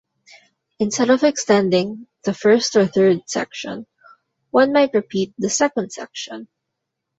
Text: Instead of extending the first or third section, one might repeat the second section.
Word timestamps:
Instead 0.79 1.11
of 1.11 1.21
extending 1.23 2.07
the 2.23 2.33
first 2.33 2.75
or 2.75 2.87
third 2.87 3.19
section, 3.27 3.85
one 4.49 4.73
might 4.73 4.95
repeat 4.95 5.31
the 5.37 5.47
second 5.47 5.91
section. 5.91 6.47